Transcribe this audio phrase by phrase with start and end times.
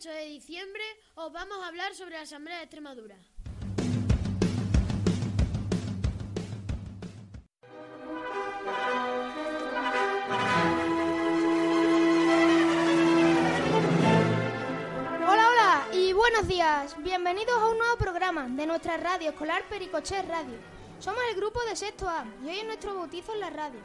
[0.00, 0.82] 18 de diciembre
[1.14, 3.16] os vamos a hablar sobre la Asamblea de Extremadura.
[15.28, 16.96] Hola, hola y buenos días.
[17.02, 20.56] Bienvenidos a un nuevo programa de nuestra radio escolar Pericoché Radio.
[20.98, 23.80] Somos el grupo de Sexto A y hoy es nuestro bautizo en la radio.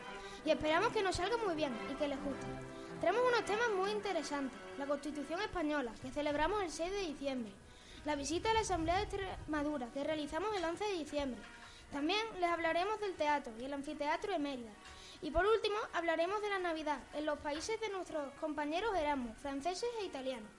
[0.46, 2.65] Y esperamos que nos salga muy bien y que les guste.
[3.02, 4.58] Tenemos unos temas muy interesantes.
[4.78, 7.52] La Constitución Española, que celebramos el 6 de diciembre.
[8.06, 11.42] La visita a la Asamblea de Extremadura, que realizamos el 11 de diciembre.
[11.92, 14.72] También les hablaremos del teatro y el anfiteatro de Mérida.
[15.22, 19.90] Y por último, hablaremos de la Navidad en los países de nuestros compañeros Erasmus, franceses
[20.00, 20.50] e italianos.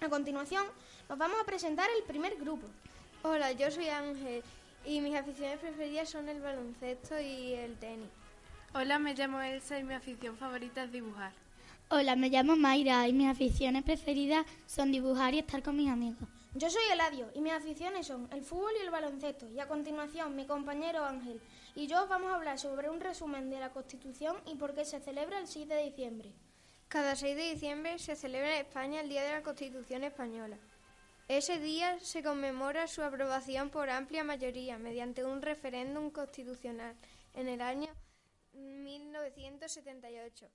[0.00, 0.64] A continuación,
[1.08, 2.66] nos vamos a presentar el primer grupo.
[3.22, 4.42] Hola, yo soy Ángel
[4.84, 8.08] y mis aficiones preferidas son el baloncesto y el tenis.
[8.74, 11.32] Hola, me llamo Elsa y mi afición favorita es dibujar.
[11.90, 16.28] Hola, me llamo Mayra y mis aficiones preferidas son dibujar y estar con mis amigos.
[16.54, 19.48] Yo soy Eladio y mis aficiones son el fútbol y el baloncesto.
[19.48, 21.40] Y a continuación, mi compañero Ángel
[21.74, 25.00] y yo vamos a hablar sobre un resumen de la Constitución y por qué se
[25.00, 26.30] celebra el 6 de diciembre.
[26.88, 30.58] Cada 6 de diciembre se celebra en España el Día de la Constitución Española.
[31.26, 36.94] Ese día se conmemora su aprobación por amplia mayoría mediante un referéndum constitucional
[37.32, 37.88] en el año
[38.52, 40.50] 1978.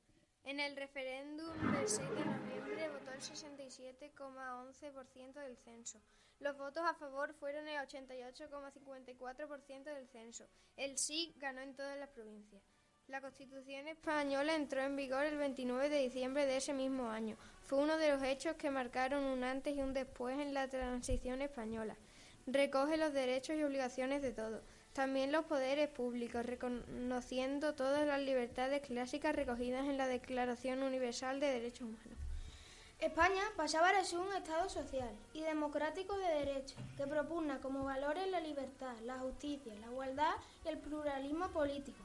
[0.46, 6.02] En el referéndum del 6 de noviembre votó el 67,11% del censo.
[6.40, 10.50] Los votos a favor fueron el 88,54% del censo.
[10.76, 12.62] El sí ganó en todas las provincias.
[13.08, 17.38] La Constitución española entró en vigor el 29 de diciembre de ese mismo año.
[17.66, 21.42] Fue uno de los hechos que marcaron un antes y un después en la transición
[21.42, 21.96] española.
[22.46, 24.62] Recoge los derechos y obligaciones de todos,
[24.94, 31.48] también los poderes públicos, reconociendo todas las libertades clásicas recogidas en la Declaración Universal de
[31.48, 32.18] Derechos Humanos.
[33.00, 38.30] España pasaba a ser un Estado social y democrático de derecho, que propugna como valores
[38.30, 42.00] la libertad, la justicia, la igualdad y el pluralismo político,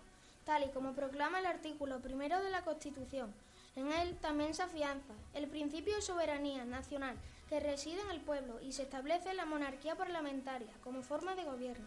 [0.44, 3.32] tal y como proclama el artículo primero de la Constitución.
[3.76, 7.16] En él también se afianza el principio de soberanía nacional
[7.48, 11.86] que reside en el pueblo y se establece la monarquía parlamentaria como forma de gobierno.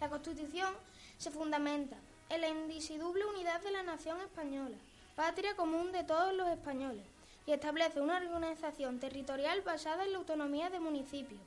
[0.00, 0.74] La Constitución
[1.18, 1.96] se fundamenta
[2.28, 4.76] en la indisoluble unidad de la nación española,
[5.14, 7.04] patria común de todos los españoles,
[7.46, 11.40] y establece una organización territorial basada en la autonomía de municipios,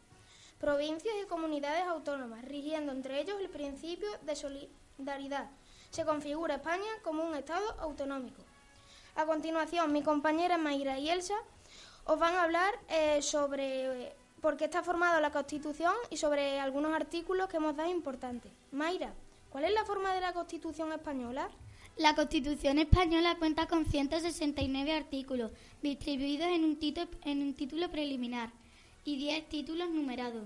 [0.59, 5.49] provincias y comunidades autónomas, rigiendo entre ellos el principio de solidaridad.
[5.91, 8.41] Se configura España como un Estado autonómico.
[9.15, 11.35] A continuación, mi compañera Mayra y Elsa
[12.05, 16.93] os van a hablar eh, sobre por qué está formada la Constitución y sobre algunos
[16.93, 18.51] artículos que hemos dado importantes.
[18.71, 19.13] Mayra,
[19.49, 21.49] ¿cuál es la forma de la Constitución española?
[21.97, 25.51] La Constitución española cuenta con 169 artículos
[25.81, 28.51] distribuidos en un, título, en un título preliminar
[29.03, 30.43] y 10 títulos numerados.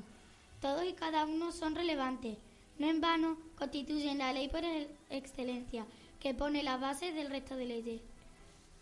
[0.61, 2.37] Todos y cada uno son relevantes.
[2.79, 4.61] No en vano constituyen la ley por
[5.09, 5.85] excelencia,
[6.19, 8.01] que pone las bases del resto de leyes.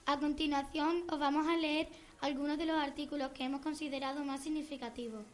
[0.06, 1.90] A continuación os vamos a leer
[2.22, 5.26] algunos de los artículos que hemos considerado más significativos.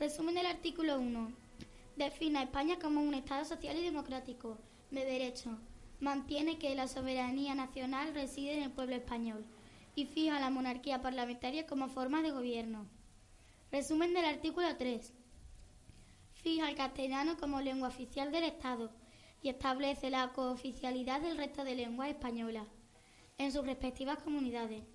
[0.00, 1.30] Resumen del artículo 1.
[1.96, 4.56] Define a España como un Estado social y democrático,
[4.90, 5.50] de derecho.
[6.00, 9.44] Mantiene que la soberanía nacional reside en el pueblo español
[9.94, 12.86] y fija la monarquía parlamentaria como forma de gobierno.
[13.70, 15.12] Resumen del artículo 3.
[16.36, 18.90] Fija el castellano como lengua oficial del Estado
[19.42, 22.66] y establece la cooficialidad del resto de lenguas españolas
[23.36, 24.93] en sus respectivas comunidades.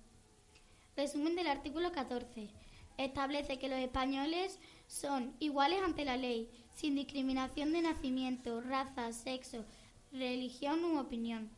[1.00, 2.50] Resumen del artículo 14.
[2.98, 9.64] Establece que los españoles son iguales ante la ley, sin discriminación de nacimiento, raza, sexo,
[10.12, 11.48] religión u opinión.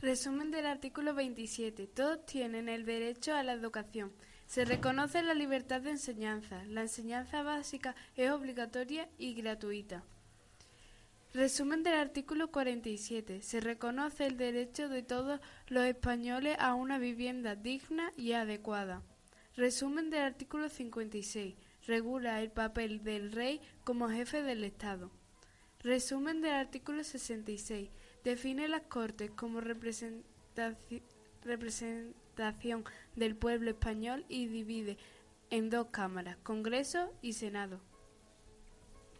[0.00, 1.88] Resumen del artículo 27.
[1.88, 4.14] Todos tienen el derecho a la educación.
[4.46, 6.64] Se reconoce la libertad de enseñanza.
[6.64, 10.04] La enseñanza básica es obligatoria y gratuita.
[11.34, 13.42] Resumen del artículo 47.
[13.42, 19.02] Se reconoce el derecho de todos los españoles a una vivienda digna y adecuada.
[19.54, 21.54] Resumen del artículo 56.
[21.86, 25.10] Regula el papel del rey como jefe del Estado.
[25.80, 27.90] Resumen del artículo 66.
[28.24, 30.24] Define las Cortes como representación
[33.14, 34.98] del pueblo español y divide
[35.50, 37.80] en dos cámaras, Congreso y Senado.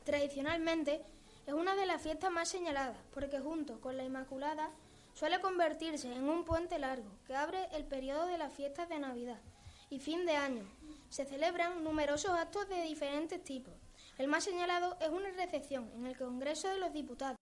[0.04, 1.02] Tradicionalmente,
[1.46, 4.70] es una de las fiestas más señaladas porque junto con la Inmaculada
[5.14, 9.40] suele convertirse en un puente largo que abre el periodo de las fiestas de Navidad
[9.88, 10.64] y fin de año.
[11.08, 13.74] Se celebran numerosos actos de diferentes tipos.
[14.18, 17.36] El más señalado es una recepción en el Congreso de los Diputados.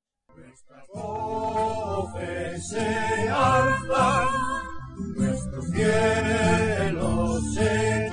[5.16, 8.04] nuestros cielos se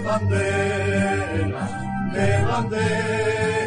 [0.00, 1.70] banderas,
[2.12, 3.61] de banderas,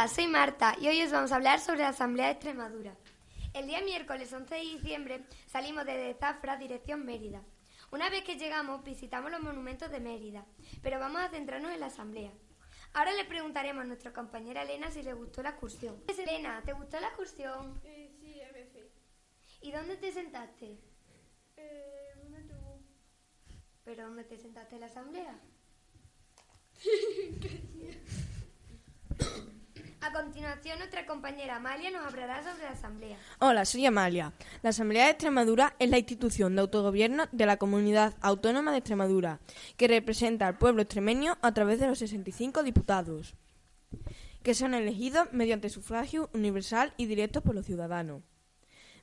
[0.00, 2.96] Hola, soy Marta y hoy os vamos a hablar sobre la Asamblea de Extremadura.
[3.52, 7.42] El día miércoles 11 de diciembre salimos desde Zafra dirección Mérida.
[7.92, 10.46] Una vez que llegamos visitamos los monumentos de Mérida,
[10.82, 12.32] pero vamos a centrarnos en la Asamblea.
[12.94, 16.02] Ahora le preguntaremos a nuestra compañera Elena si le gustó la excursión.
[16.08, 17.78] Elena, ¿te gustó la excursión?
[17.84, 18.90] Eh, sí, MC.
[19.60, 20.78] ¿Y dónde te sentaste?
[21.58, 22.56] Eh, ¿dónde tú?
[23.84, 25.38] ¿Pero dónde te sentaste en la asamblea?
[30.02, 33.18] A continuación, nuestra compañera Amalia nos hablará sobre la asamblea.
[33.38, 34.32] Hola, soy Amalia.
[34.62, 39.40] La Asamblea de Extremadura es la institución de autogobierno de la Comunidad Autónoma de Extremadura,
[39.76, 43.34] que representa al pueblo extremeño a través de los 65 diputados,
[44.42, 48.22] que son elegidos mediante sufragio universal y directo por los ciudadanos.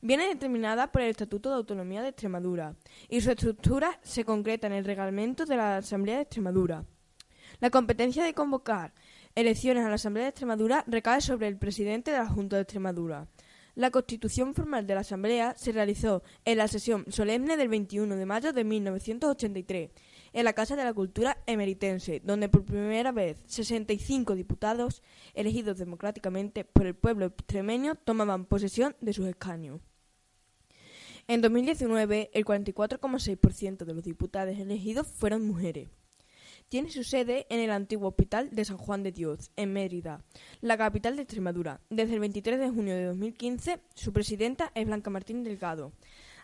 [0.01, 2.75] Viene determinada por el Estatuto de Autonomía de Extremadura
[3.07, 6.85] y su estructura se concreta en el reglamento de la Asamblea de Extremadura.
[7.59, 8.93] La competencia de convocar
[9.37, 13.27] elecciones a la Asamblea de Extremadura recae sobre el presidente de la Junta de Extremadura.
[13.75, 18.25] La constitución formal de la Asamblea se realizó en la sesión solemne del 21 de
[18.25, 19.91] mayo de 1983
[20.33, 25.03] en la Casa de la Cultura Emeritense, donde por primera vez 65 diputados
[25.35, 29.81] elegidos democráticamente por el pueblo extremeño tomaban posesión de sus escaños.
[31.27, 35.89] En 2019, el 44,6% de los diputados elegidos fueron mujeres.
[36.69, 40.25] Tiene su sede en el antiguo Hospital de San Juan de Dios, en Mérida,
[40.59, 41.79] la capital de Extremadura.
[41.89, 45.93] Desde el 23 de junio de 2015, su presidenta es Blanca Martín Delgado.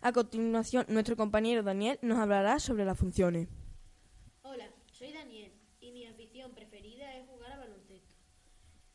[0.02, 3.50] A continuación, nuestro compañero Daniel nos hablará sobre las funciones.
[4.44, 8.16] Hola, soy Daniel y mi afición preferida es jugar a baloncesto.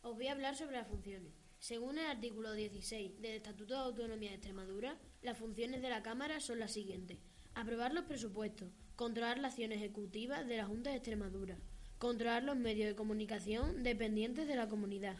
[0.01, 1.35] Os voy a hablar sobre las funciones.
[1.59, 6.41] Según el artículo 16 del Estatuto de Autonomía de Extremadura, las funciones de la Cámara
[6.41, 7.19] son las siguientes.
[7.55, 11.56] Aprobar los presupuestos, controlar la acción ejecutiva de la Junta de Extremadura,
[11.99, 15.15] controlar los medios de comunicación dependientes de la comunidad,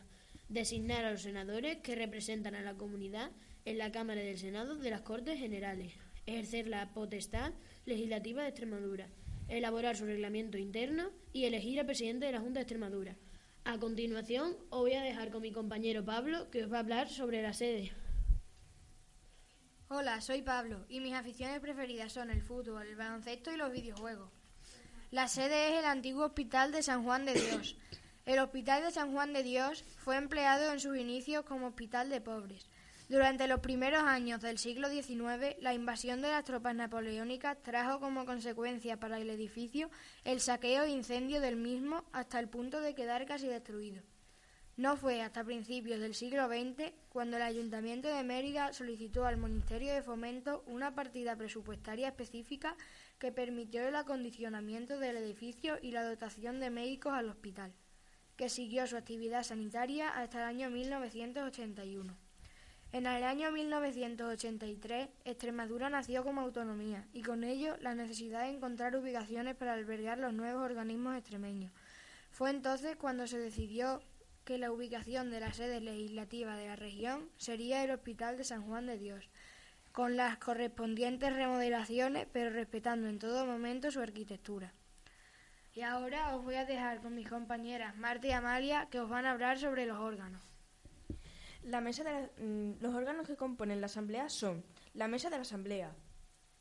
[0.49, 3.31] designar a los senadores que representan a la comunidad
[3.65, 5.93] en la Cámara del Senado de las Cortes Generales,
[6.27, 7.53] ejercer la potestad
[7.87, 9.07] legislativa de Extremadura,
[9.47, 13.17] elaborar su reglamento interno y elegir al presidente de la Junta de Extremadura.
[13.63, 17.09] A continuación, os voy a dejar con mi compañero Pablo, que os va a hablar
[17.09, 17.93] sobre la sede.
[19.91, 24.31] Hola, soy Pablo y mis aficiones preferidas son el fútbol, el baloncesto y los videojuegos.
[25.11, 27.75] La sede es el antiguo Hospital de San Juan de Dios.
[28.27, 32.21] El Hospital de San Juan de Dios fue empleado en sus inicios como hospital de
[32.21, 32.69] pobres.
[33.09, 38.27] Durante los primeros años del siglo XIX, la invasión de las tropas napoleónicas trajo como
[38.27, 39.89] consecuencia para el edificio
[40.25, 44.03] el saqueo e incendio del mismo hasta el punto de quedar casi destruido.
[44.79, 49.93] No fue hasta principios del siglo XX cuando el Ayuntamiento de Mérida solicitó al Ministerio
[49.93, 52.77] de Fomento una partida presupuestaria específica
[53.19, 57.73] que permitió el acondicionamiento del edificio y la dotación de médicos al hospital,
[58.37, 62.17] que siguió su actividad sanitaria hasta el año 1981.
[62.93, 68.95] En el año 1983, Extremadura nació como autonomía y con ello la necesidad de encontrar
[68.95, 71.73] ubicaciones para albergar los nuevos organismos extremeños.
[72.31, 74.01] Fue entonces cuando se decidió
[74.49, 78.63] que la ubicación de la sede legislativa de la región sería el Hospital de San
[78.63, 79.29] Juan de Dios,
[79.93, 84.73] con las correspondientes remodelaciones, pero respetando en todo momento su arquitectura.
[85.75, 89.27] Y ahora os voy a dejar con mis compañeras Marta y Amalia, que os van
[89.27, 90.43] a hablar sobre los órganos.
[91.63, 94.65] La mesa de mm, los órganos que componen la Asamblea son
[94.95, 95.95] la Mesa de la Asamblea,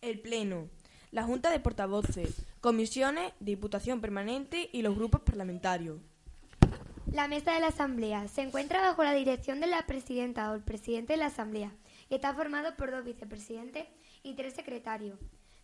[0.02, 0.68] el Pleno,
[1.12, 6.02] la Junta de Portavoces, comisiones, Diputación Permanente y los grupos parlamentarios.
[7.12, 10.62] La mesa de la Asamblea se encuentra bajo la dirección de la presidenta o el
[10.62, 11.72] presidente de la Asamblea
[12.10, 13.88] y está formado por dos vicepresidentes
[14.24, 15.18] y tres secretarios,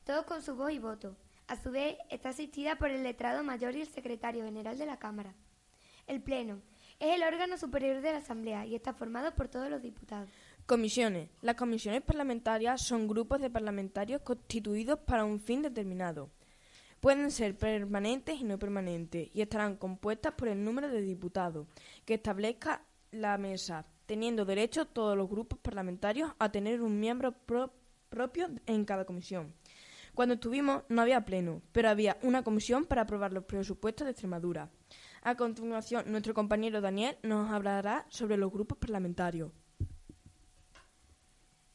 [0.06, 1.18] todos con su voz y voto.
[1.48, 4.98] A su vez, está asistida por el letrado mayor y el secretario general de la
[4.98, 5.36] Cámara.
[6.08, 6.62] El Pleno
[7.00, 10.30] es el órgano superior de la Asamblea y está formado por todos los diputados.
[10.66, 11.30] Comisiones.
[11.42, 16.30] Las comisiones parlamentarias son grupos de parlamentarios constituidos para un fin determinado.
[17.03, 21.67] Pueden ser permanentes y no permanentes y estarán compuestas por el número de diputados
[22.05, 22.81] que establezca
[23.12, 27.74] la mesa, teniendo derecho todos los grupos parlamentarios a tener un miembro pro-
[28.07, 29.53] propio en cada comisión.
[30.15, 34.69] Cuando estuvimos no había pleno, pero había una comisión para aprobar los presupuestos de Extremadura.
[35.24, 39.51] A continuación, nuestro compañero Daniel nos hablará sobre los grupos parlamentarios.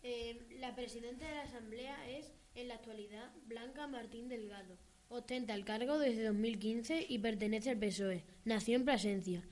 [0.02, 4.78] Eh, la presidenta de la Asamblea es, en la actualidad, Blanca Martín Delgado.
[5.11, 8.25] Ostenta el cargo desde 2015 y pertenece al PSOE.
[8.45, 9.43] Nació en Plasencia.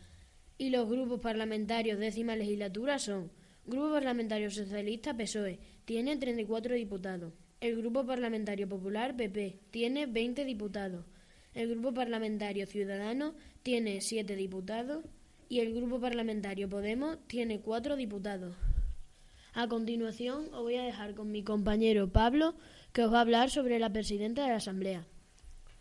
[0.58, 3.30] Y los grupos parlamentarios décima legislatura son
[3.64, 7.32] Grupo Parlamentario Socialista PSOE tiene 34 diputados.
[7.60, 11.06] El Grupo Parlamentario Popular PP tiene 20 diputados.
[11.54, 15.06] El Grupo Parlamentario Ciudadano tiene 7 diputados
[15.48, 18.54] y el Grupo Parlamentario Podemos tiene 4 diputados.
[19.54, 22.56] A continuación os voy a dejar con mi compañero Pablo
[22.92, 25.06] que os va a hablar sobre la presidenta de la Asamblea.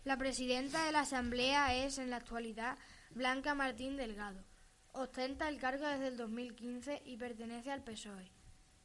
[0.06, 2.78] La presidenta de la Asamblea es en la actualidad
[3.10, 4.38] Blanca Martín Delgado.
[4.92, 8.30] Ostenta el cargo desde el 2015 y pertenece al PSOE.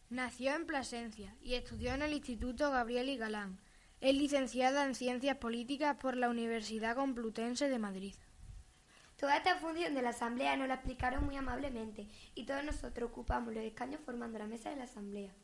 [0.10, 3.60] Nació en Plasencia y estudió en el Instituto Gabriel y Galán.
[4.00, 8.16] Es licenciada en Ciencias Políticas por la Universidad Complutense de Madrid.
[9.16, 13.54] Toda esta función de la Asamblea nos la explicaron muy amablemente y todos nosotros ocupamos
[13.54, 15.36] los escaños formando la mesa de la Asamblea.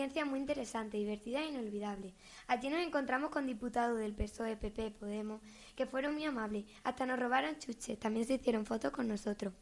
[0.00, 2.14] Experiencia muy interesante, divertida e inolvidable.
[2.46, 5.42] Aquí nos encontramos con diputados del PSOE, PP, Podemos,
[5.76, 9.52] que fueron muy amables, hasta nos robaron chuches, también se hicieron fotos con nosotros.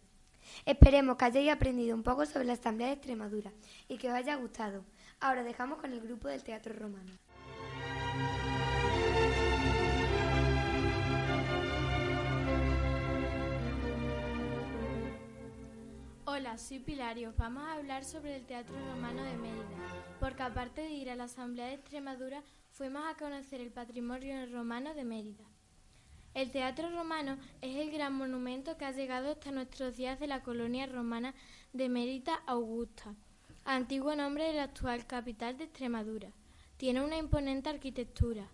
[0.64, 3.50] Esperemos que hayáis aprendido un poco sobre la Asamblea de Extremadura
[3.88, 4.84] y que os haya gustado.
[5.18, 7.10] Ahora dejamos con el grupo del Teatro Romano.
[16.30, 20.42] Hola, soy Pilar y os vamos a hablar sobre el Teatro Romano de Mérida, porque
[20.42, 25.04] aparte de ir a la Asamblea de Extremadura, fuimos a conocer el patrimonio romano de
[25.04, 25.44] Mérida.
[26.34, 30.42] El Teatro Romano es el gran monumento que ha llegado hasta nuestros días de la
[30.42, 31.34] colonia romana
[31.72, 33.14] de Mérida Augusta,
[33.64, 36.32] antiguo nombre de la actual capital de Extremadura.
[36.76, 38.48] Tiene una imponente arquitectura.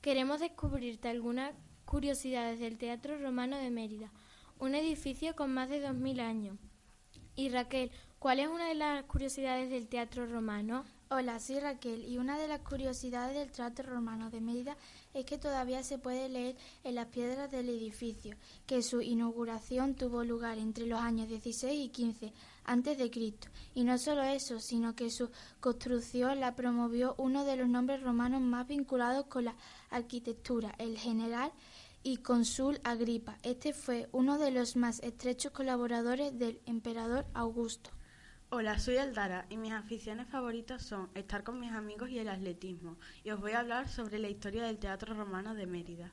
[0.00, 1.52] Queremos descubrirte algunas
[1.84, 4.12] curiosidades del Teatro Romano de Mérida,
[4.58, 6.58] un edificio con más de 2.000 años.
[7.34, 10.84] Y Raquel, ¿cuál es una de las curiosidades del teatro romano?
[11.08, 14.76] Hola, soy Raquel y una de las curiosidades del Teatro Romano de Mérida
[15.14, 18.34] es que todavía se puede leer en las piedras del edificio
[18.66, 22.32] que su inauguración tuvo lugar entre los años 16 y 15
[22.64, 23.46] antes de Cristo.
[23.72, 28.40] Y no solo eso, sino que su construcción la promovió uno de los nombres romanos
[28.40, 29.54] más vinculados con la
[29.90, 31.52] arquitectura, el general
[32.02, 33.38] y cónsul Agripa.
[33.44, 37.90] Este fue uno de los más estrechos colaboradores del emperador Augusto.
[38.48, 42.96] Hola, soy Aldara y mis aficiones favoritas son estar con mis amigos y el atletismo.
[43.24, 46.12] Y os voy a hablar sobre la historia del Teatro Romano de Mérida.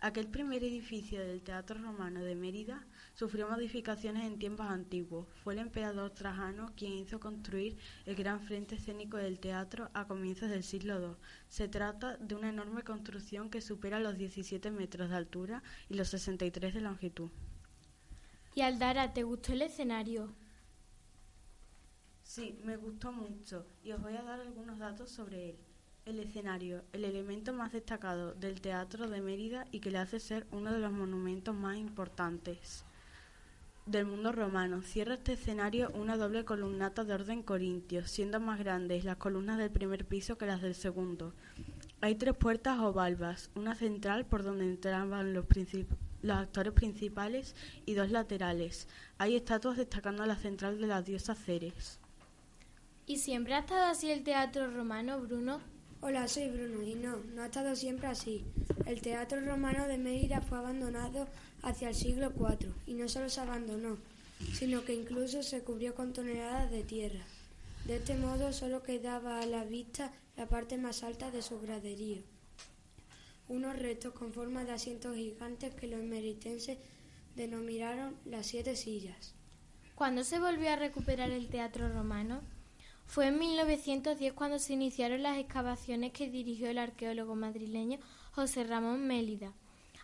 [0.00, 5.26] Aquel primer edificio del Teatro Romano de Mérida sufrió modificaciones en tiempos antiguos.
[5.42, 10.50] Fue el emperador Trajano quien hizo construir el gran frente escénico del teatro a comienzos
[10.50, 11.16] del siglo II.
[11.48, 16.08] Se trata de una enorme construcción que supera los 17 metros de altura y los
[16.10, 17.30] 63 de longitud.
[18.54, 20.32] Y Aldara, ¿te gustó el escenario?
[22.22, 25.56] Sí, me gustó mucho y os voy a dar algunos datos sobre él.
[26.04, 30.46] El escenario, el elemento más destacado del Teatro de Mérida y que le hace ser
[30.50, 32.84] uno de los monumentos más importantes
[33.86, 34.82] del mundo romano.
[34.82, 39.70] Cierra este escenario una doble columnata de orden corintio, siendo más grandes las columnas del
[39.70, 41.34] primer piso que las del segundo.
[42.00, 45.44] Hay tres puertas o valvas, una central por donde entraban los,
[46.22, 47.54] los actores principales
[47.86, 48.88] y dos laterales.
[49.18, 52.00] Hay estatuas destacando la central de la diosa Ceres.
[53.04, 55.60] ¿Y siempre ha estado así el teatro romano, Bruno?
[56.00, 58.44] Hola, soy Bruno y no, no ha estado siempre así.
[58.86, 61.26] El teatro romano de Mérida fue abandonado
[61.62, 63.98] hacia el siglo IV y no solo se abandonó,
[64.52, 67.24] sino que incluso se cubrió con toneladas de tierra.
[67.86, 72.22] De este modo solo quedaba a la vista la parte más alta de su graderío.
[73.48, 76.78] Unos restos con forma de asientos gigantes que los meritenses
[77.34, 79.34] denominaron las siete sillas.
[79.96, 82.42] ¿Cuándo se volvió a recuperar el teatro romano?
[83.06, 87.98] Fue en 1910 cuando se iniciaron las excavaciones que dirigió el arqueólogo madrileño
[88.32, 89.52] José Ramón Mélida.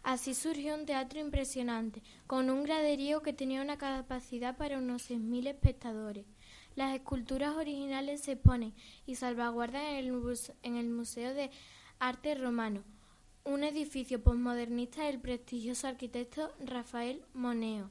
[0.02, 5.48] Así surgió un teatro impresionante, con un graderío que tenía una capacidad para unos 6.000
[5.48, 6.24] espectadores.
[6.76, 8.72] Las esculturas originales se exponen
[9.06, 11.50] y salvaguardan en el, en el Museo de
[11.98, 12.84] Arte Romano,
[13.44, 17.90] un edificio posmodernista del prestigioso arquitecto Rafael Moneo.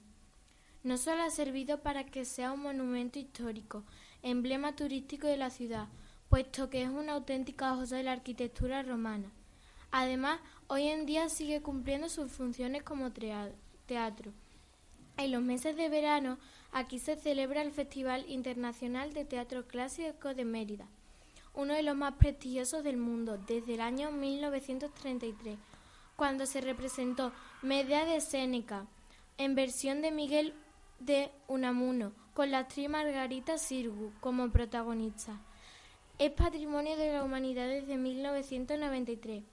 [0.84, 3.84] No solo ha servido para que sea un monumento histórico,
[4.24, 5.88] emblema turístico de la ciudad,
[6.30, 9.32] puesto que es una auténtica joya de la arquitectura romana.
[9.92, 14.34] Además, hoy en día sigue cumpliendo sus funciones como teatro.
[15.18, 16.38] En los meses de verano,
[16.72, 20.88] aquí se celebra el Festival Internacional de Teatro Clásico de Mérida,
[21.54, 25.58] uno de los más prestigiosos del mundo desde el año 1933,
[26.16, 27.32] cuando se representó
[27.62, 28.86] Medea de Séneca,
[29.38, 30.54] en versión de Miguel
[31.00, 35.42] de Unamuno, con la actriz Margarita Sirgu como protagonista.
[36.20, 39.44] Es patrimonio de la humanidad desde 1993,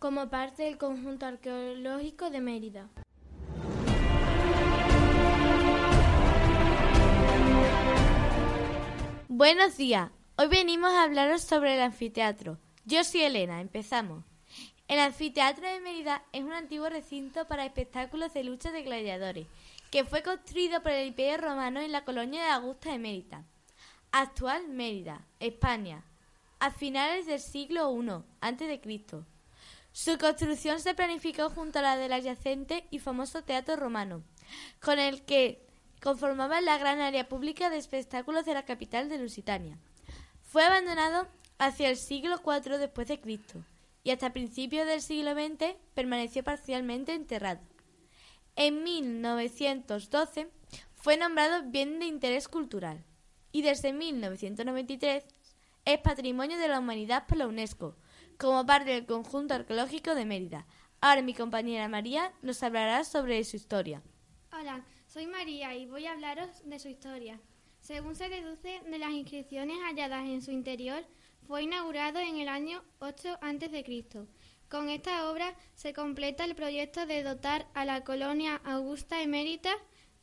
[0.00, 2.88] como parte del conjunto arqueológico de Mérida.
[9.28, 10.10] Buenos días.
[10.36, 12.58] Hoy venimos a hablaros sobre el anfiteatro.
[12.86, 14.24] Yo soy Elena, empezamos.
[14.88, 19.46] El anfiteatro de Mérida es un antiguo recinto para espectáculos de lucha de gladiadores,
[19.90, 23.44] que fue construido por el Imperio Romano en la colonia de Augusta de Mérida,
[24.12, 26.04] actual Mérida, España,
[26.58, 29.00] a finales del siglo I a.C.
[29.92, 34.22] Su construcción se planificó junto a la del adyacente y famoso Teatro Romano,
[34.80, 35.66] con el que
[36.02, 39.78] conformaba la gran área pública de espectáculos de la capital de Lusitania.
[40.42, 41.28] Fue abandonado
[41.58, 43.64] hacia el siglo IV después de Cristo
[44.04, 47.60] y hasta principios del siglo XX permaneció parcialmente enterrado.
[48.58, 50.48] En 1912
[50.94, 53.04] fue nombrado bien de interés cultural
[53.52, 55.26] y desde 1993
[55.84, 57.96] es Patrimonio de la Humanidad por la UNESCO,
[58.38, 60.66] como parte del conjunto arqueológico de Mérida.
[61.02, 64.02] Ahora mi compañera María nos hablará sobre su historia.
[64.58, 67.38] Hola, soy María y voy a hablaros de su historia.
[67.80, 71.04] Según se deduce de las inscripciones halladas en su interior,
[71.46, 74.26] fue inaugurado en el año 8 a.C.
[74.68, 79.70] Con esta obra se completa el proyecto de dotar a la colonia Augusta Emérita,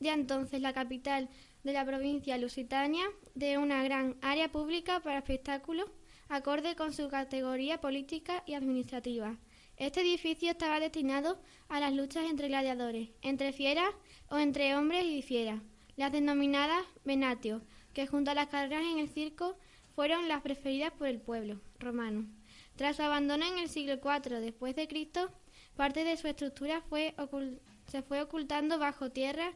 [0.02, 1.30] de entonces la capital
[1.64, 5.90] de la provincia lusitania, de una gran área pública para espectáculos,
[6.28, 9.38] acorde con su categoría política y administrativa.
[9.78, 13.92] Este edificio estaba destinado a las luchas entre gladiadores, entre fieras
[14.30, 15.62] o entre hombres y fieras,
[15.96, 17.62] las denominadas venatios,
[17.94, 19.58] que junto a las carreras en el circo
[19.96, 22.26] fueron las preferidas por el pueblo romano.
[22.76, 25.32] Tras su abandono en el siglo IV después de Cristo,
[25.76, 26.84] parte de su estructura
[27.88, 29.54] se fue ocultando bajo tierra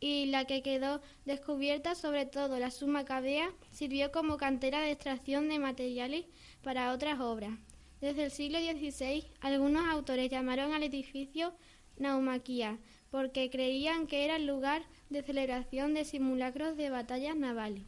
[0.00, 5.48] y la que quedó descubierta, sobre todo la suma cabea, sirvió como cantera de extracción
[5.48, 6.26] de materiales
[6.62, 7.52] para otras obras.
[8.00, 11.54] Desde el siglo XVI, algunos autores llamaron al edificio
[11.96, 12.78] Naumaquia,
[13.10, 17.84] porque creían que era el lugar de celebración de simulacros de batallas navales.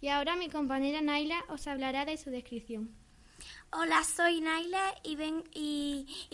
[0.00, 2.94] Y ahora mi compañera Naila os hablará de su descripción.
[3.70, 5.16] Hola, soy Naila y,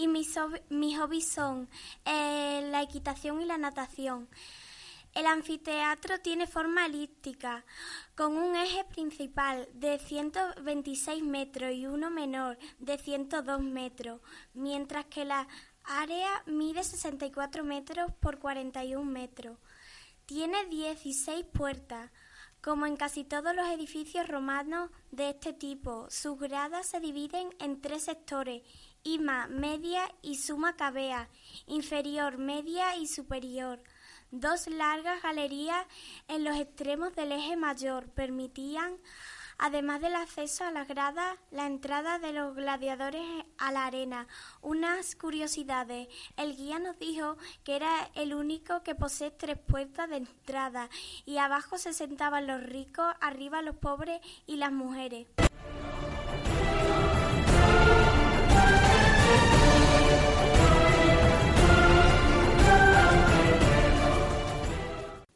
[0.07, 0.35] mis,
[0.99, 1.69] hobbies son
[2.05, 4.29] eh, la equitación y la natación.
[5.15, 7.65] El anfiteatro tiene forma elíptica,
[8.17, 14.21] con un eje principal de 126 metros y uno menor de 102 metros,
[14.55, 15.47] mientras que la
[15.85, 19.59] área mide 64 metros por 41 metros.
[20.27, 22.11] Tiene 16 puertas.
[22.65, 27.83] Como en casi todos los edificios romanos de este tipo, sus gradas se dividen en
[27.83, 28.63] tres sectores,
[29.03, 31.29] ima, media y suma cabea,
[31.67, 33.83] inferior, media y superior.
[34.31, 35.87] Dos largas galerías
[36.27, 38.97] en los extremos del eje mayor permitían,
[39.59, 43.23] además del acceso a las gradas, la entrada de los gladiadores
[43.59, 44.27] a la arena.
[44.61, 46.09] Unas curiosidades.
[46.37, 50.89] El guía nos dijo que era el único que posee tres puertas de entrada
[51.25, 55.27] y abajo se sentaban los ricos, arriba los pobres y las mujeres.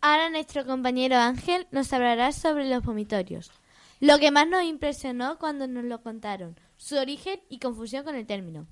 [0.01, 3.51] Ahora nuestro compañero Ángel nos hablará sobre los vomitorios.
[4.01, 8.27] Lo que más nos impresionó cuando nos lo contaron, su origen y confusión con el
[8.27, 8.67] término.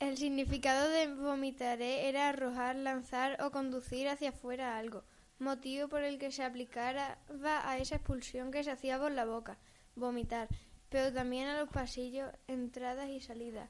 [0.00, 5.04] El significado de vomitaré era arrojar, lanzar o conducir hacia afuera algo,
[5.38, 9.58] motivo por el que se aplicara a esa expulsión que se hacía por la boca,
[9.94, 10.48] vomitar,
[10.88, 13.68] pero también a los pasillos, entradas y salidas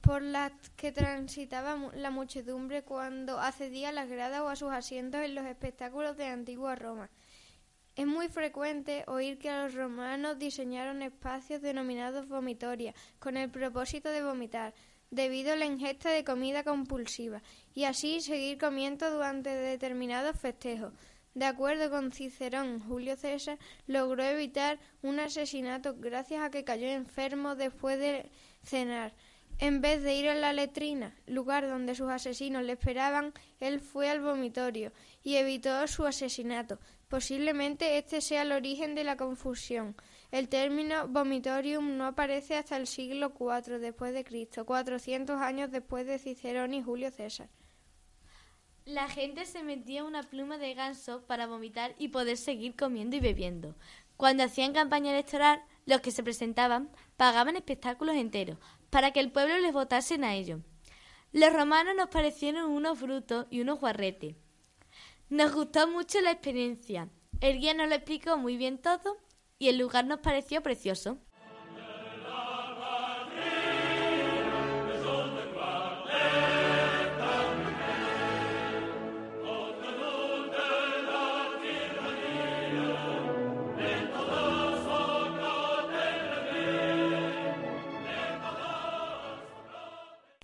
[0.00, 5.20] por las que transitaba la muchedumbre cuando accedía a las gradas o a sus asientos
[5.20, 7.10] en los espectáculos de antigua Roma.
[7.94, 14.22] Es muy frecuente oír que los romanos diseñaron espacios denominados vomitoria con el propósito de
[14.22, 14.72] vomitar,
[15.10, 17.42] debido a la ingesta de comida compulsiva,
[17.74, 20.94] y así seguir comiendo durante determinados festejos.
[21.34, 27.56] De acuerdo con Cicerón, Julio César logró evitar un asesinato gracias a que cayó enfermo
[27.56, 28.30] después de
[28.62, 29.12] cenar.
[29.58, 34.08] En vez de ir a la letrina, lugar donde sus asesinos le esperaban, él fue
[34.08, 36.78] al vomitorio y evitó su asesinato.
[37.12, 39.94] Posiblemente este sea el origen de la confusión.
[40.30, 46.06] El término vomitorium no aparece hasta el siglo IV después de Cristo, 400 años después
[46.06, 47.50] de Cicerón y Julio César.
[48.86, 53.20] La gente se metía una pluma de ganso para vomitar y poder seguir comiendo y
[53.20, 53.76] bebiendo.
[54.16, 58.56] Cuando hacían campaña electoral, los que se presentaban pagaban espectáculos enteros
[58.88, 60.62] para que el pueblo les votasen a ellos.
[61.30, 64.34] Los romanos nos parecieron unos brutos y unos guarretes.
[65.32, 67.08] Nos gustó mucho la experiencia.
[67.40, 69.16] El guía nos lo explicó muy bien todo
[69.58, 71.16] y el lugar nos pareció precioso.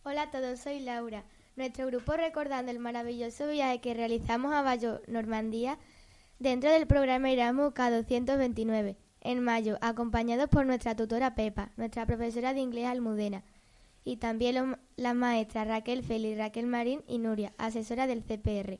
[0.02, 1.26] Hola a todos, soy Laura.
[1.58, 5.76] Nuestro grupo recordando el maravilloso viaje que realizamos a Bayo, Normandía,
[6.38, 12.60] dentro del programa Erasmus K229, en mayo, acompañados por nuestra tutora Pepa, nuestra profesora de
[12.60, 13.42] inglés Almudena,
[14.04, 18.78] y también las maestras Raquel Félix, Raquel Marín y Nuria, asesora del CPR.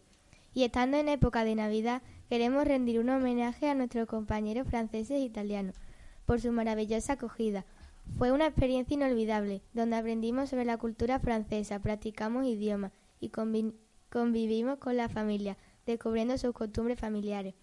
[0.54, 5.24] Y estando en época de Navidad, queremos rendir un homenaje a nuestros compañeros franceses e
[5.24, 5.74] italianos
[6.26, 7.64] por su maravillosa acogida.
[8.16, 13.74] Fue una experiencia inolvidable, donde aprendimos sobre la cultura francesa, practicamos idiomas y convi-
[14.10, 17.54] convivimos con la familia, descubriendo sus costumbres familiares.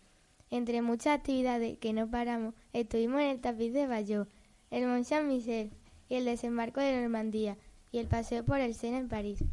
[0.51, 4.27] Entre muchas actividades que no paramos, estuvimos en el tapiz de Bayeux,
[4.71, 5.71] el Mont Saint-Michel
[6.07, 7.57] y el desembarco de Normandía
[7.91, 9.43] y el paseo por el Sena en París.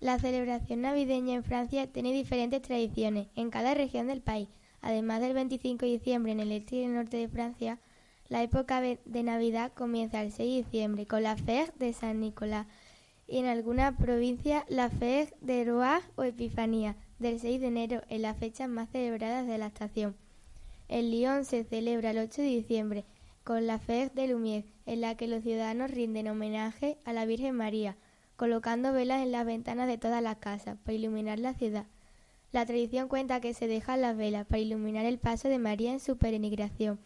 [0.00, 4.48] La celebración navideña en Francia tiene diferentes tradiciones en cada región del país.
[4.80, 7.80] Además del 25 de diciembre en el este y el norte de Francia,
[8.28, 12.66] la época de Navidad comienza el 6 de diciembre con la Fête de San Nicolás
[13.28, 18.22] y en algunas provincias la Fête de Roas o Epifanía del 6 de enero en
[18.22, 20.16] las fechas más celebradas de la estación.
[20.88, 23.04] En Lyon se celebra el 8 de diciembre
[23.44, 27.56] con la Fête de Lumière en la que los ciudadanos rinden homenaje a la Virgen
[27.56, 27.96] María
[28.36, 31.86] colocando velas en las ventanas de todas las casas para iluminar la ciudad.
[32.52, 36.00] La tradición cuenta que se dejan las velas para iluminar el paso de María en
[36.00, 36.98] su peregrinación.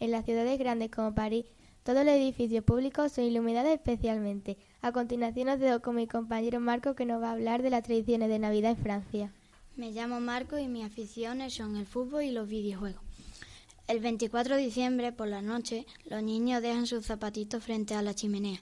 [0.00, 1.44] En las ciudades grandes como París,
[1.82, 4.56] todos los edificios públicos son iluminados especialmente.
[4.82, 7.82] A continuación os dejo con mi compañero Marco que nos va a hablar de las
[7.84, 9.32] tradiciones de Navidad en Francia.
[9.76, 13.02] Me llamo Marco y mis aficiones son el fútbol y los videojuegos.
[13.86, 18.14] El 24 de diciembre por la noche los niños dejan sus zapatitos frente a la
[18.14, 18.60] chimenea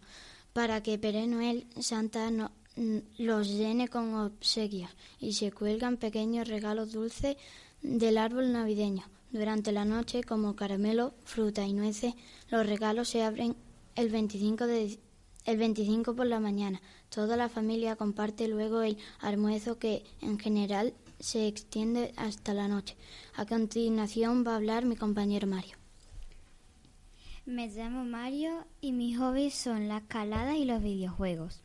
[0.53, 2.49] para que Pere Noel Santa n-
[3.19, 4.91] los llene con obsequios
[5.21, 7.37] y se cuelgan pequeños regalos dulces
[7.83, 9.05] del árbol navideño.
[9.33, 12.15] Durante la noche, como caramelo, fruta y nueces,
[12.51, 13.57] los regalos se abren
[13.95, 14.99] el 25 de
[15.47, 16.83] el 25 por la mañana.
[17.09, 22.95] Toda la familia comparte luego el almuerzo que en general se extiende hasta la noche.
[23.35, 25.77] A continuación va a hablar mi compañero Mario.
[27.47, 31.63] Me llamo Mario y mis hobbies son la escalada y los videojuegos.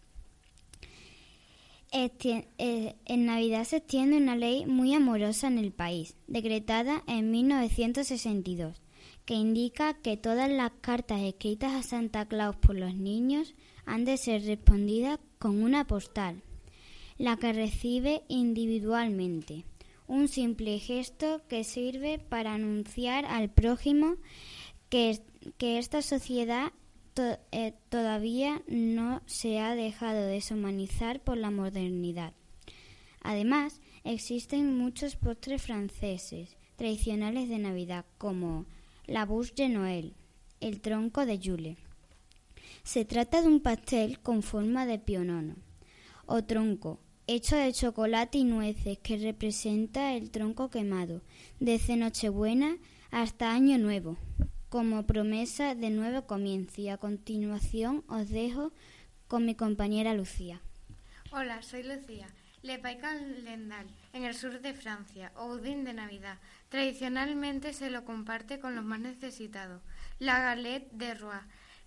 [1.99, 8.79] Eh, en Navidad se extiende una ley muy amorosa en el país, decretada en 1962,
[9.25, 13.55] que indica que todas las cartas escritas a Santa Claus por los niños
[13.87, 16.43] han de ser respondidas con una postal,
[17.17, 19.65] la que recibe individualmente.
[20.05, 24.17] Un simple gesto que sirve para anunciar al prójimo
[24.89, 25.19] que,
[25.57, 26.71] que esta sociedad
[27.51, 32.33] eh, todavía no se ha dejado deshumanizar por la modernidad.
[33.21, 38.65] Además, existen muchos postres franceses tradicionales de Navidad, como
[39.05, 40.13] la bouche de Noël,
[40.59, 41.77] el tronco de Yule.
[42.83, 45.55] Se trata de un pastel con forma de pionono
[46.25, 51.21] o tronco, hecho de chocolate y nueces que representa el tronco quemado,
[51.59, 52.77] desde Nochebuena
[53.11, 54.17] hasta Año Nuevo,
[54.69, 56.81] como promesa de nuevo comienzo.
[56.81, 58.71] Y a continuación os dejo
[59.27, 60.61] con mi compañera Lucía.
[61.31, 62.27] Hola, soy Lucía.
[62.63, 66.37] Le Pai Calendal, en el sur de Francia, o de Navidad.
[66.69, 69.81] Tradicionalmente se lo comparte con los más necesitados.
[70.19, 71.39] La galette de Roi,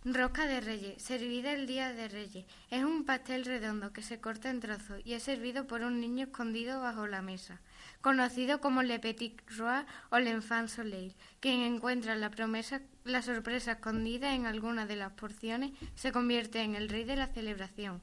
[0.05, 2.47] rosca de reyes, servida el día de reyes.
[2.71, 6.25] Es un pastel redondo que se corta en trozos y es servido por un niño
[6.27, 7.61] escondido bajo la mesa,
[8.01, 14.35] conocido como Le Petit Roi o l'Enfant Soleil, quien encuentra la promesa, la sorpresa escondida
[14.35, 18.01] en alguna de las porciones, se convierte en el rey de la celebración.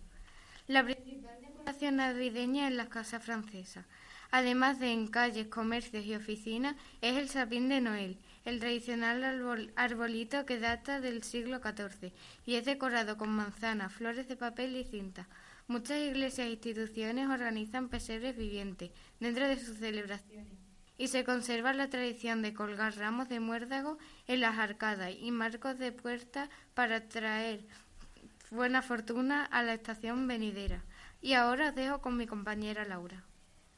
[0.67, 3.85] La principal decoración navideña en las casas francesas,
[4.29, 9.73] además de en calles, comercios y oficinas, es el sapín de Noel, el tradicional arbol-
[9.75, 12.13] arbolito que data del siglo XIV
[12.45, 15.27] y es decorado con manzanas, flores de papel y cinta.
[15.67, 20.53] Muchas iglesias e instituciones organizan pesebres vivientes dentro de sus celebraciones
[20.97, 25.77] y se conserva la tradición de colgar ramos de muérdago en las arcadas y marcos
[25.77, 27.65] de puerta para traer
[28.49, 30.85] buena fortuna a la estación venidera.
[31.21, 33.25] Y ahora os dejo con mi compañera Laura.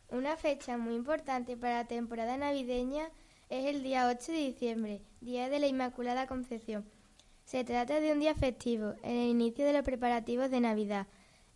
[0.09, 3.09] Una fecha muy importante para la temporada navideña
[3.49, 6.85] es el día 8 de diciembre, Día de la Inmaculada Concepción.
[7.45, 11.07] Se trata de un día festivo, en el inicio de los preparativos de Navidad.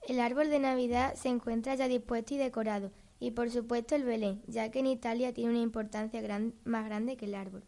[0.08, 4.42] El árbol de Navidad se encuentra ya dispuesto y decorado, y por supuesto el Belén,
[4.48, 6.20] ya que en Italia tiene una importancia
[6.64, 7.64] más grande que el árbol.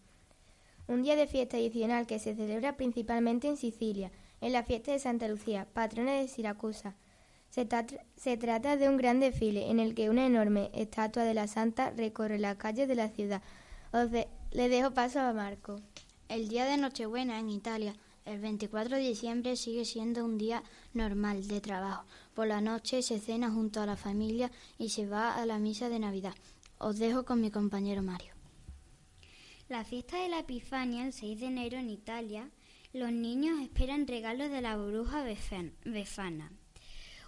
[0.87, 4.11] Un día de fiesta adicional que se celebra principalmente en Sicilia,
[4.41, 6.95] en la fiesta de Santa Lucía, patrona de Siracusa.
[7.49, 7.67] Se,
[8.15, 11.91] se, trata de un gran desfile en el que una enorme estatua de la Santa
[11.91, 13.41] recorre las calles de la ciudad.
[13.95, 14.11] Os
[14.51, 15.79] le dejo paso a Marco.
[16.27, 21.47] El día de Nochebuena en Italia, el 24 de diciembre, sigue siendo un día normal
[21.47, 22.03] de trabajo.
[22.33, 25.87] Por la noche se cena junto a la familia y se va a la misa
[25.87, 26.35] de Navidad.
[26.77, 28.33] Os dejo con mi compañero Mario.
[29.69, 32.49] La fiesta de la Epifanía, el 6 de enero en Italia,
[32.91, 35.23] los niños esperan regalos de la bruja
[35.85, 36.51] Befana.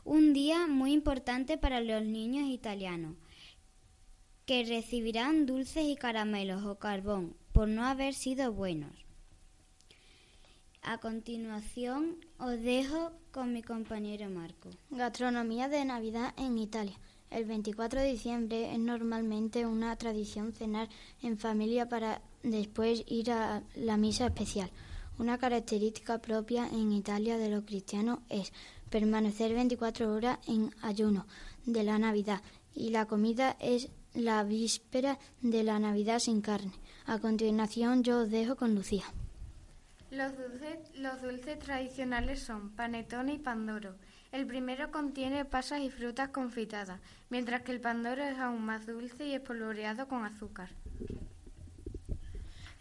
[0.04, 3.16] Un día muy importante para los niños italianos,
[4.48, 8.92] que recibirán dulces y caramelos o carbón por no haber sido buenos.
[10.82, 14.70] A continuación os dejo con mi compañero Marco.
[14.90, 16.98] Gastronomía de Navidad en Italia.
[17.30, 20.88] El 24 de diciembre es normalmente una tradición cenar
[21.22, 24.72] en familia para después ir a la misa especial.
[25.20, 28.54] Una característica propia en Italia de los cristianos es
[28.90, 31.28] permanecer 24 horas en ayuno
[31.66, 32.42] de la Navidad
[32.74, 36.74] y la comida es la víspera de la Navidad sin carne.
[37.06, 39.06] A continuación yo os dejo con Lucía.
[40.10, 43.96] Los dulces, los dulces tradicionales son panetone y pandoro.
[44.32, 47.00] El primero contiene pasas y frutas confitadas,
[47.30, 50.70] mientras que el pandoro es aún más dulce y espolvoreado con azúcar.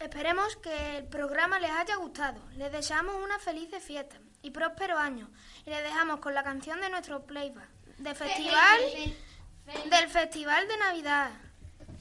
[0.01, 2.41] Esperemos que el programa les haya gustado.
[2.57, 5.29] Les deseamos una feliz fiesta y próspero año.
[5.67, 7.69] Y les dejamos con la canción de nuestro playback
[7.99, 8.81] de festival,
[9.67, 11.31] del Festival de Navidad.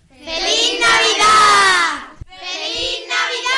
[0.09, 2.13] ¡Feliz Navidad!
[2.27, 3.55] ¡Feliz Navidad!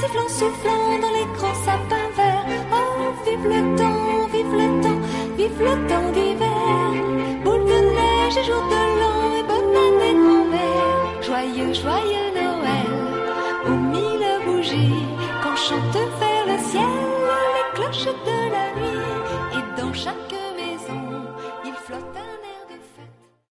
[0.00, 2.46] Sifflant, soufflant dans les grands sapins verts.
[2.72, 5.00] Oh, vive le temps, vive le temps,
[5.36, 6.90] vive le temps d'hiver.
[7.44, 11.22] Boule de neige et jour de l'an et bonne année grand-mère.
[11.22, 12.90] Joyeux, joyeux Noël,
[13.66, 15.06] aux mille bougies,
[15.42, 16.98] qu'on chante vers le ciel
[17.54, 20.39] les cloches de la nuit et dans chaque